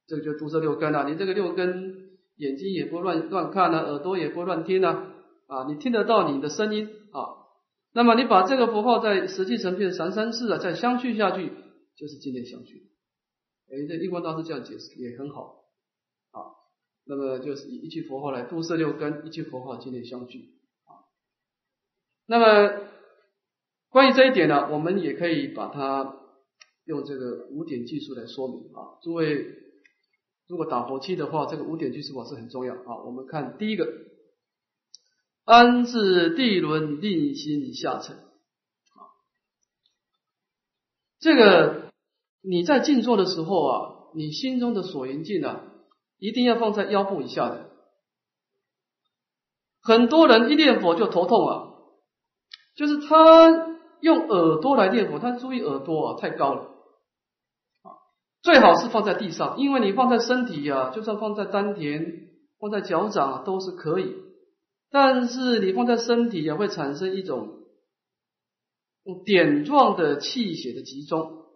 [0.05, 1.09] 这个就都摄六根了。
[1.09, 1.93] 你这个六根，
[2.35, 5.13] 眼睛也不乱乱看啊，耳朵也不乱听啊，
[5.47, 7.45] 啊，你听得到你的声音啊。
[7.93, 11.51] 那么你把这个符号在实际成片三三四啊，再相续下去，
[11.95, 12.91] 就是今天相续。
[13.67, 15.65] 哎，这印光大师这样解释也很好
[16.31, 16.53] 啊。
[17.05, 20.55] 那么就是以一句佛号来都摄六根，一句佛号今天相续。
[22.27, 22.81] 那么
[23.89, 26.17] 关于这一点呢，我们也可以把它
[26.85, 28.97] 用这个五点技术来说明啊。
[29.01, 29.45] 诸位
[30.47, 33.03] 如果打佛七的话，这个五点技术法是很重要啊。
[33.05, 33.87] 我们看第一个，
[35.45, 38.17] 安置地轮，令心下沉。
[41.19, 41.91] 这个
[42.41, 45.61] 你在静坐的时候啊，你心中的所缘境啊，
[46.19, 47.69] 一定要放在腰部以下的。
[49.81, 51.71] 很多人一念佛就头痛啊。
[52.75, 56.75] 就是他用耳朵来念佛，他注意耳朵啊太高了，
[58.41, 62.05] 最好是放在地上，因为你放在身体呀，就算放在丹田、
[62.59, 64.13] 放在脚掌啊都是可以，
[64.97, 67.65] 但是你放在身体也会产生一种
[69.25, 71.47] 点状的气血的集中，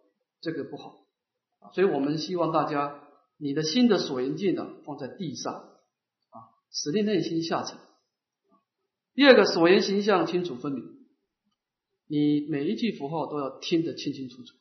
[0.42, 1.06] 这个不好，
[1.74, 3.02] 所以我们希望大家
[3.38, 7.78] 你的心的所缘境呢放在地上啊，使令内心下沉。
[9.14, 10.84] 第二个所缘形象清楚分明。
[12.08, 14.54] 你每一句符号都要听得清清楚楚。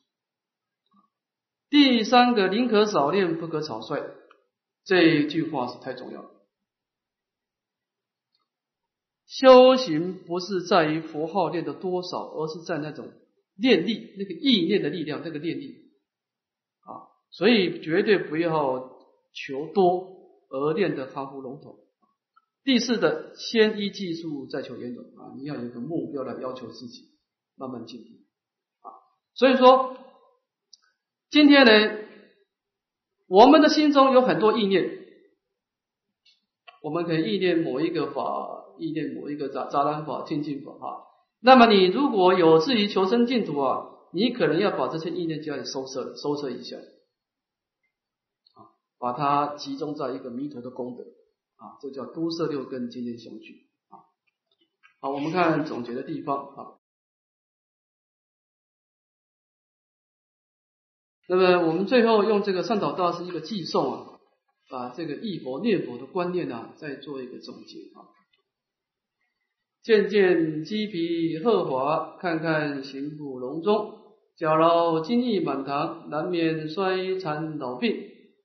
[1.69, 3.99] 第三个，宁可少练，不可草率，
[4.85, 6.38] 这一句话是太重要了。
[9.29, 13.07] 修行不是在于符号练的多少，而是在那种
[13.55, 15.91] 念力，那个意念的力量，那个念力
[16.81, 17.07] 啊。
[17.29, 18.89] 所以绝对不要
[19.31, 20.17] 求多
[20.49, 21.77] 而练得含糊笼统。
[22.63, 27.07] 第四的，先依技术再求圆融啊，你要有一个目标来要求自己。
[27.61, 28.07] 慢慢进步
[28.87, 28.95] 啊，
[29.33, 29.97] 所以说
[31.29, 31.97] 今天呢，
[33.27, 34.89] 我们的心中有很多意念，
[36.81, 41.05] 我们可以意念某一个法，意念某一个杂杂染法、清净法哈。
[41.41, 46.77] 那么你如果有志于求生净土啊，你可能要把这些意念加以收摄，收摄一下
[48.55, 51.03] 啊，把它集中在一个弥陀的功德
[51.55, 54.03] 啊，这叫都摄六根，今天相聚啊。
[54.99, 56.79] 好，我们看总结的地方啊。
[61.27, 64.19] 那么我们最后用这个善导大师一个寄送啊，
[64.69, 68.09] 把这个忆佛念佛的观念呢，再做一个总结啊。
[69.81, 73.93] 渐渐鸡皮鹤华，看看行不隆中，
[74.37, 77.95] 假劳金玉满堂，难免衰残老病。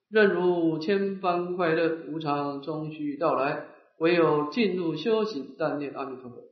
[0.09, 3.65] 任如千般快乐，无常终须到来。
[3.97, 6.43] 唯有进入修行，但念阿弥陀佛。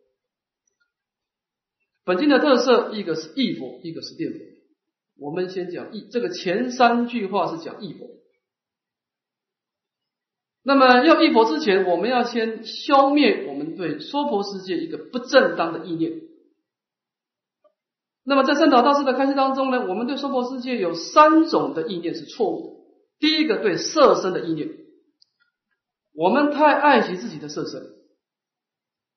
[2.05, 4.39] 本经的特色，一个是忆佛，一个是念佛。
[5.17, 8.07] 我们先讲义，这个前三句话是讲义佛。
[10.63, 16.21] 那么要忆佛之前，我们要先消灭我们对娑婆世界一个不正当的意念。
[18.23, 22.83] 那么在圣导大师的开示当中呢，我们对娑婆世界有三种的意念是错误的。
[23.19, 24.69] 第一个对色身的意念，
[26.13, 27.81] 我们太爱惜自己的色身，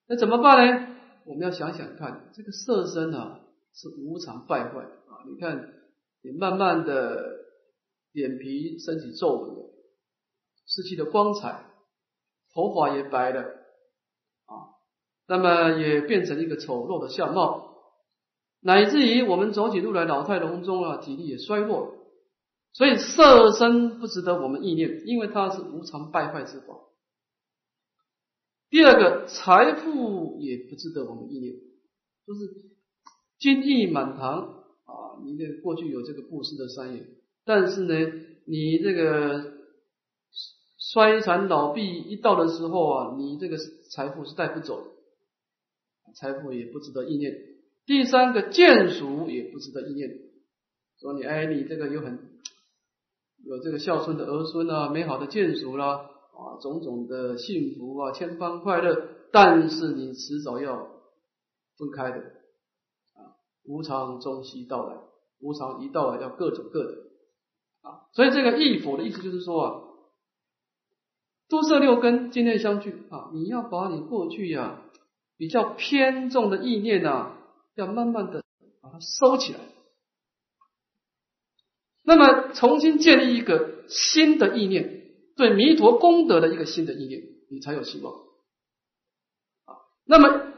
[0.08, 0.96] 那怎么办呢？
[1.24, 3.40] 我们要想想看，这个色身啊
[3.72, 5.22] 是无常败坏啊。
[5.28, 5.72] 你看，
[6.22, 7.20] 你慢慢的
[8.12, 9.65] 脸皮升起皱纹了，
[10.66, 11.64] 失去了光彩，
[12.52, 13.42] 头发也白了
[14.46, 14.76] 啊，
[15.28, 17.74] 那么也变成一个丑陋的相貌。
[18.60, 21.94] 乃至于我们走起路来老态龙钟啊，体力也衰弱，
[22.72, 26.74] 所以色身不值得我们意念，因为它是无常败坏之法。
[28.68, 31.54] 第二个，财富也不值得我们意念，
[32.26, 32.40] 就是
[33.38, 37.06] 金玉满堂啊，你的过去有这个布施的善业，
[37.44, 37.94] 但是呢，
[38.46, 39.55] 你这个
[40.92, 43.56] 衰残老弊一到的时候啊，你这个
[43.90, 44.82] 财富是带不走，
[46.14, 47.34] 财富也不值得意念。
[47.86, 50.10] 第三个眷属也不值得意念，
[51.00, 52.40] 说你哎，你这个有很
[53.44, 60.76] 有这个孝顺的儿孙啊，美好的眷属啦，啊，种种的幸福啊，千方快乐，但是你迟早要
[61.76, 62.18] 分开的
[63.14, 64.96] 啊，无常终须到来，
[65.40, 66.92] 无常一到来要各走各的
[67.82, 69.82] 啊，所以这个义佛的意思就是说啊，
[71.48, 74.82] 多色六根今天相聚啊，你要把你过去呀
[75.36, 77.32] 比较偏重的意念呐。
[77.76, 78.42] 要慢慢的
[78.80, 79.58] 把它收起来，
[82.02, 88.14] 那么重新建立一个新的意念，对弥陀功德的一个新的意念，你才有希望
[89.66, 89.76] 啊。
[90.06, 90.54] 那么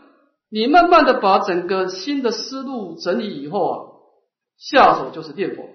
[0.48, 3.90] 你慢慢的把整个新的思路整理以后啊，
[4.56, 5.68] 下手就是念佛，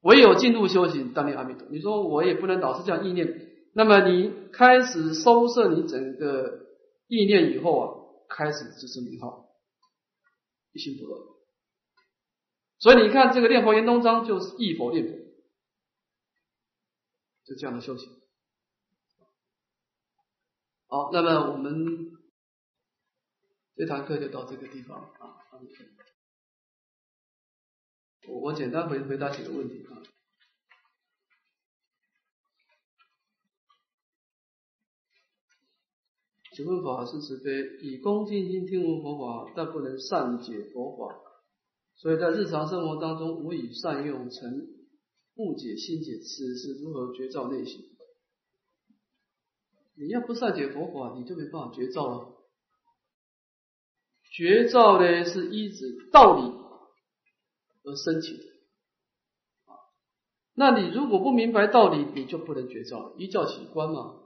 [0.00, 1.68] 唯有进入修行，当念阿弥陀。
[1.70, 6.66] 你说我也不能老是这样意念，那么你开始收摄你整个
[7.08, 7.84] 意念以后啊，
[8.28, 9.48] 开始只是名号。
[10.74, 11.20] 一心不乱，
[12.78, 15.12] 所以你看这个念佛圆通章就是一佛念佛，
[17.44, 18.08] 就这样的修行。
[20.86, 22.12] 好，那么我们
[23.76, 25.36] 这堂课就到这个地方啊。
[28.26, 30.00] 我我简单回回答几个问题啊。
[36.54, 41.18] 请问法师慈悲，以恭敬心听闻佛法，但不能善解佛法，
[41.94, 44.66] 所以在日常生活当中无以善用成
[45.36, 47.80] 误解心解，此时如何觉照内心？
[49.96, 52.34] 你要不善解佛法，你就没办法觉照了。
[54.30, 56.52] 觉照呢，是依止道理
[57.84, 58.44] 而升起的。
[60.54, 64.20] 那你如果不明白道理，你就不能觉照，一觉起观嘛。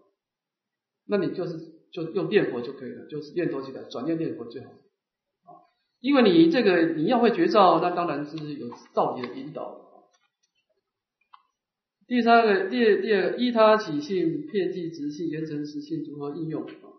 [1.05, 1.77] 那你就是。
[1.97, 5.65] 就用念佛就可以了，就是念头起来，转念念佛最好啊。
[6.01, 9.81] 因为你这个你要会觉照，那当然是有道理的引导。
[12.07, 16.93] 第三个，第第二个，依他起性、片剂直性、言成实性如何应用啊？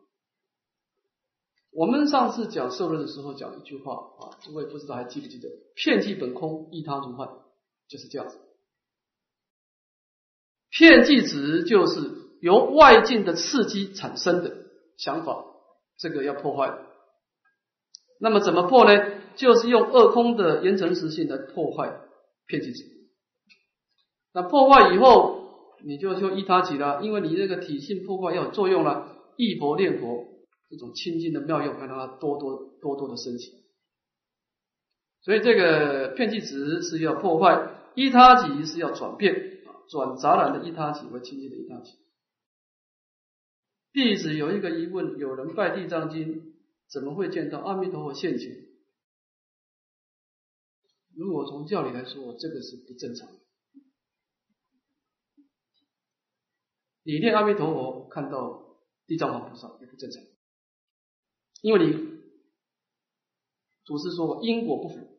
[1.71, 5.47] 我们上次讲受论的时候讲一句话啊，诸位不知道还记不记得？
[5.75, 7.29] 片剂本空，依他如幻，
[7.87, 8.39] 就是这样子。
[10.71, 14.65] 片剂直就是由外境的刺激产生的。
[14.97, 15.45] 想法，
[15.97, 16.77] 这个要破坏。
[18.19, 18.91] 那么怎么破呢？
[19.35, 21.99] 就是用二空的言成实性来破坏
[22.47, 22.83] 骗气子。
[24.33, 25.43] 那破坏以后，
[25.85, 29.13] 你就说依他起了，因为你这个体性破坏要有作用了。
[29.35, 30.25] 忆佛念佛
[30.67, 33.51] 这种清净的妙用，让它多多多多的升起。
[35.21, 41.91] 所以这个片气值是要破坏，一他起是要转变，转杂染的一他起为清净的一他起。
[43.97, 46.53] 弟子有一个疑问：有人拜地藏经，
[46.87, 48.67] 怎么会见到阿弥陀佛现前？
[51.15, 53.39] 如果从教理来说，这个是不正常的。
[57.01, 60.23] 你念阿弥陀佛，看到地藏王菩萨也不正常，
[61.61, 62.21] 因为你
[63.83, 65.17] 祖师说因果不符，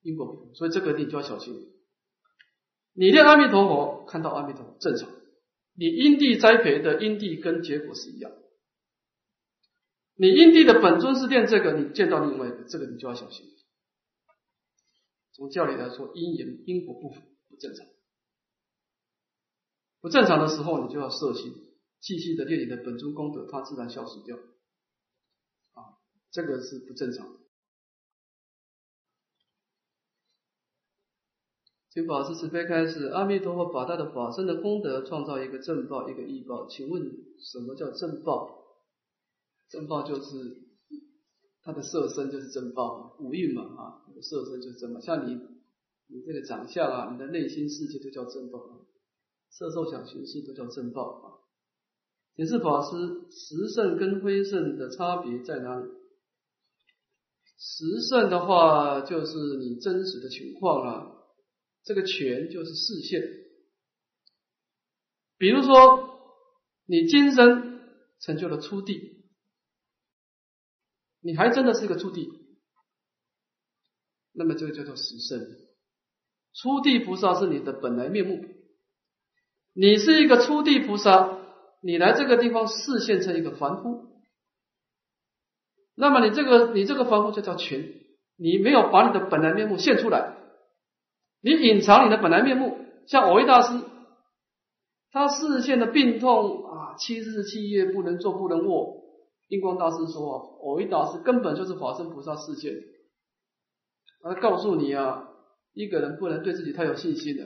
[0.00, 1.74] 因果不符，所以这个你就要小心。
[2.94, 5.19] 你念阿弥陀佛，看到阿弥陀佛正常。
[5.80, 8.30] 你因地栽培的因地跟结果是一样，
[10.14, 13.46] 你因地的本尊是练这个，你见到另外一个，这个你就要小心。
[15.32, 17.86] 从教理来说，因缘因果不符，不正常。
[20.02, 21.50] 不正常的时候，你就要摄心，
[21.98, 24.36] 继续的练你的本尊功德，它自然消失掉。
[24.36, 25.96] 啊，
[26.30, 27.40] 这个是不正常的。
[31.92, 36.68] 请法师慈悲开始，阿弥陀佛把他的法身的功德创造一个正报，一个异报。
[36.68, 37.02] 请问
[37.40, 38.58] 什么叫正报？
[39.68, 40.68] 正报就是
[41.62, 45.00] 他的色身就是正报，五蕴嘛啊，色身就是正报。
[45.00, 45.34] 像你
[46.06, 48.60] 你这个长相啊，你的内心世界都叫正报，
[49.50, 51.42] 色受想行识都叫正报啊。
[52.36, 52.96] 请示法师，
[53.30, 55.90] 实圣跟非圣的差别在哪里？
[57.58, 61.16] 实圣的话就是你真实的情况啊。
[61.82, 63.22] 这个权就是视线，
[65.38, 66.20] 比如说
[66.86, 67.80] 你今生
[68.20, 69.24] 成就了初地，
[71.20, 72.28] 你还真的是一个初地，
[74.32, 75.40] 那么这个叫做实圣。
[76.52, 78.44] 初地菩萨是你的本来面目，
[79.72, 81.38] 你是一个初地菩萨，
[81.80, 84.20] 你来这个地方视现成一个凡夫，
[85.94, 87.94] 那么你这个你这个凡夫就叫权，
[88.36, 90.36] 你没有把你的本来面目现出来。
[91.42, 92.76] 你隐藏你的本来面目，
[93.06, 93.84] 像偶一大师，
[95.10, 99.00] 他视线的病痛啊，七日七夜不能坐不能卧。
[99.48, 102.74] 印光大师说，偶一大师根本就是法身菩萨视线。
[104.22, 105.28] 他告诉你啊，
[105.72, 107.44] 一个人不能对自己太有信心的。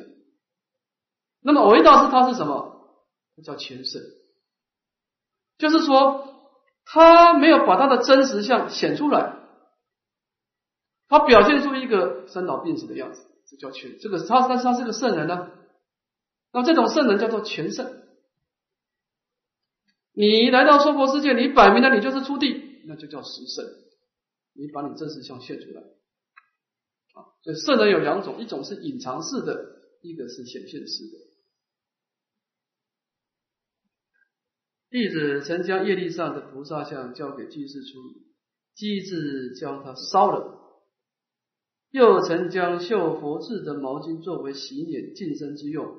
[1.41, 2.73] 那么偶一大师他是什么？
[3.37, 4.03] 他叫全圣，
[5.59, 6.53] 就是说
[6.85, 9.37] 他没有把他的真实相显出来，
[11.09, 13.25] 他表现出一个生老病死的样子。
[13.59, 15.51] 叫全，这个他他他是个圣人呢。
[16.53, 18.03] 那这种圣人叫做全圣。
[20.13, 23.65] 你来到娑婆世界，你摆明了你就是出地，那就叫实圣。
[24.53, 27.35] 你把你真实相现出来啊。
[27.43, 31.19] 所以圣人有两种，一种是隐藏式的，一个是显现式的。
[34.91, 38.33] 弟子曾将业力上的菩萨像交给居士处理，
[38.77, 40.64] 机智将他烧了。
[41.95, 45.97] 又曾将绣佛字的毛巾作为洗脸净身之用，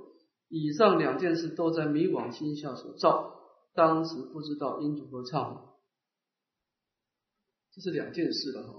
[0.50, 3.39] 以上两件事都在迷惘心下所造，
[3.74, 5.62] 当时不知道应如何忏悔。
[7.72, 8.74] 这是两件事了哈。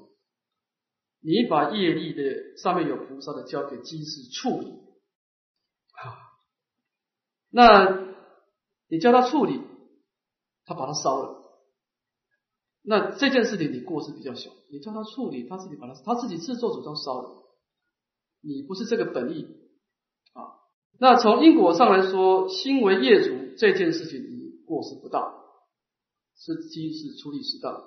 [1.21, 6.21] 你把业力的上面有菩萨的交给机师处理，啊，
[7.49, 8.15] 那
[8.89, 9.63] 你叫他处理，
[10.67, 11.46] 他把它烧了。
[12.89, 17.43] 那这件事情你过失比较小，你叫他处理，他自己把它，他自己自作主张烧了，
[18.41, 19.49] 你不是这个本意
[20.35, 20.55] 啊。
[21.01, 25.35] 那从因果上来说，心为业主这件事情你过失不大，
[26.37, 27.83] 是机是处理适当，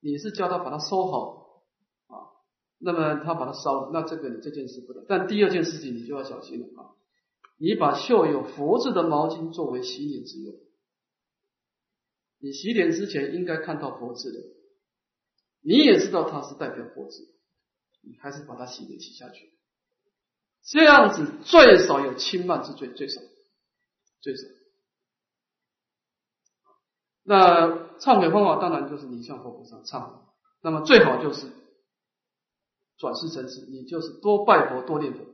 [0.00, 1.62] 你是叫他把它收好
[2.08, 2.34] 啊，
[2.80, 5.00] 那么他把它烧了，那这个你这件事不大。
[5.08, 6.90] 但第二件事情你就要小心了啊，
[7.60, 10.56] 你把绣有佛字的毛巾作为洗脸之用。
[12.44, 14.38] 你洗脸之前应该看到佛字的，
[15.62, 17.26] 你也知道它是代表佛字，
[18.02, 19.50] 你还是把它洗脸洗下去，
[20.62, 23.22] 这样子最少有轻慢之罪，最少
[24.20, 24.42] 最少。
[27.22, 30.20] 那忏悔方法当然就是你向佛菩萨忏悔，
[30.60, 31.50] 那么最好就是
[32.98, 35.24] 转世成世，你就是多拜佛多念佛，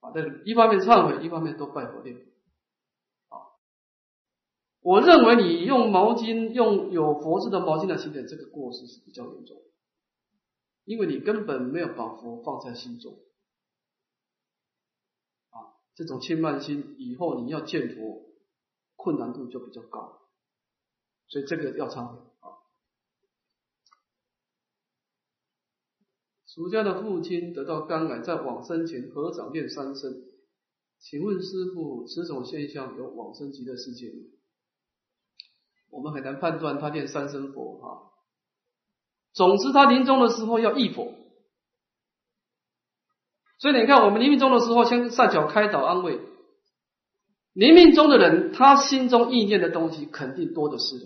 [0.00, 2.22] 啊，这一方面忏悔，一方面多拜佛念佛。
[4.86, 9.60] 我认为你用毛巾，用有佛字的毛巾来洗脸，这个过失是比较严重，
[10.84, 13.18] 因为你根本没有把佛放在心中，
[15.50, 18.26] 啊，这种轻慢心，以后你要见佛
[18.94, 20.20] 困难度就比较高，
[21.26, 22.62] 所以这个要忏悔啊。
[26.44, 30.22] 俗家的父亲得到肝癌，在往生前合掌念三声，
[31.00, 34.35] 请问师傅，此种现象有往生极乐世界吗？
[35.90, 38.12] 我们很难判断他念三声佛哈。
[39.32, 41.12] 总之，他临终的时候要忆佛，
[43.58, 46.20] 所以你看，我们临命终的时候，先上脚开导安慰。
[47.52, 51.04] 临命终的人，他心中意念的东西肯定多的是的，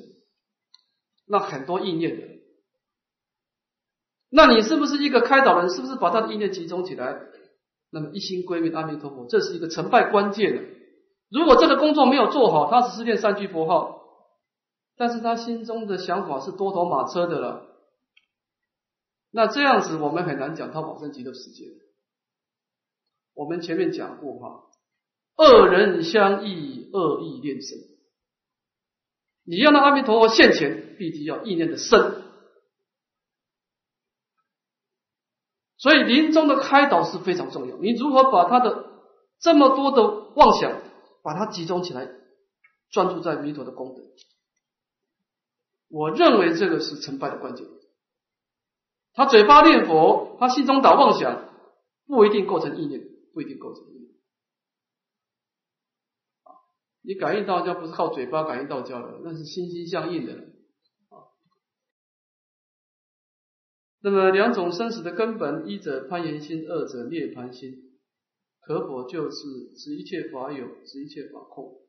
[1.26, 2.26] 那很多意念的。
[4.31, 5.68] 那你是不是一个开导人？
[5.70, 7.20] 是不是把他的意念集中起来？
[7.91, 10.62] 那么一心归命阿弥陀佛，这是一个成败关键的。
[11.31, 13.99] 如果这个工作没有做好，他只是念三句佛号。
[15.01, 17.66] 但是他心中的想法是多头马车的了，
[19.30, 21.64] 那这样子我们很难讲他往生极乐世界。
[23.32, 24.66] 我们前面讲过哈，
[25.36, 27.78] 恶人相异，恶意恋生。
[29.44, 32.22] 你要让阿弥陀佛现前，必须要意念的深。
[35.78, 37.78] 所以临终的开导是非常重要。
[37.78, 38.84] 你如何把他的
[39.38, 40.03] 这么多的
[40.34, 40.78] 妄想，
[41.22, 42.07] 把它集中起来，
[42.90, 44.03] 专注在弥陀的功德？
[45.91, 47.66] 我认为这个是成败的关键。
[49.12, 51.53] 他嘴巴念佛，他心中打妄想，
[52.07, 53.01] 不一定构成意念，
[53.34, 54.11] 不一定构成意念。
[57.03, 60.51] 你感应道教不是靠嘴巴感应道教的，那是心心相印的。
[64.03, 67.99] 那么两种生死的根本，一者攀岩心，二者涅槃心，
[68.61, 69.36] 可否就是
[69.76, 71.82] 指一切法有，指一切法空？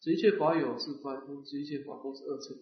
[0.00, 2.56] 指一切法有是凡夫，指一切法空是二乘。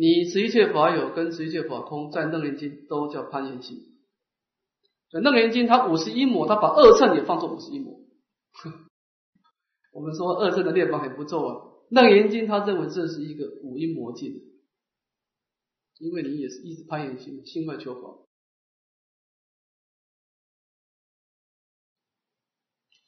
[0.00, 3.98] 你指一切法有跟指一切法空，在楞严经都叫攀岩心。
[5.08, 7.98] 所以楞严经它五十一摩，它把二乘也放作五十一摩。
[9.90, 11.66] 我们说二乘的列法很不错啊。
[11.90, 14.40] 楞严经他认为这是一个五阴魔境，
[15.98, 18.18] 因为你也是一直攀岩心，心外求法。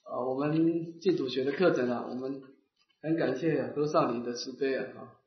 [0.03, 2.43] 啊，我们净土学的课程啊，我们
[3.01, 5.20] 很感谢和尚您的慈悲，啊，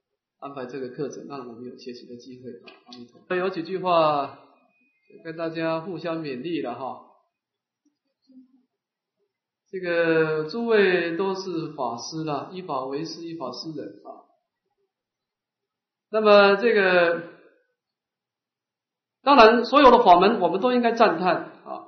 [0.43, 2.75] 安排这个课程，让我们有学习的机会啊。
[2.87, 3.37] 阿弥陀。
[3.37, 4.39] 有几句话
[5.23, 6.99] 跟大家互相勉励了哈。
[9.71, 14.27] 这个诸位都是法师啦，依法为师，依法施人啊。
[16.11, 17.23] 那么这个，
[19.23, 21.35] 当然所有的法门我们都应该赞叹
[21.65, 21.87] 啊。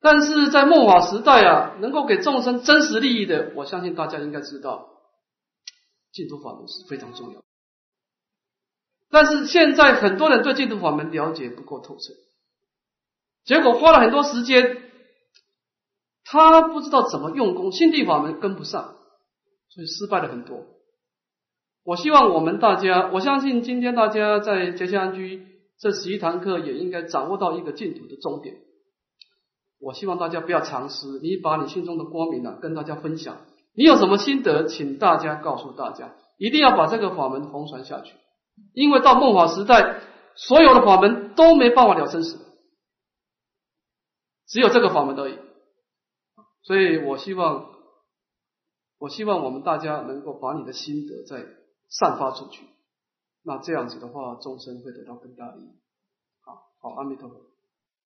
[0.00, 4.95] 但是在末法时代啊，能够给众生真实利益的，我相信大家应该知道，
[6.16, 7.42] 净土法门是非常重要。
[9.10, 12.14] 但是现在很多人对净土法门了解不够透彻，
[13.44, 14.82] 结果花了很多时间。
[16.28, 18.96] 他不知道怎么用功，心地法门跟不上，
[19.68, 20.66] 所以失败了很多。
[21.84, 25.46] 我希望我们大家，我相信今天大家在结夏安居
[25.78, 28.56] 这十一堂课也应该掌握到一个净土的重点。
[29.78, 33.45] 我希望大家不要藏私，你把你心中的光明啊跟大家分享。
[33.76, 38.14] 你有什么心得，请大家告诉大家，一定要把这个法门弘传下去。
[38.72, 40.00] 因为到末法时代，
[40.34, 42.38] 所有的法门都没办法了生死，
[44.46, 45.38] 只有这个法门而已。
[46.62, 47.70] 所以我希望，
[48.98, 51.44] 我希望我们大家能够把你的心得再
[51.88, 52.64] 散发出去，
[53.44, 55.68] 那这样子的话，众生会得到更大利益。
[56.40, 57.36] 好，好，阿弥陀佛。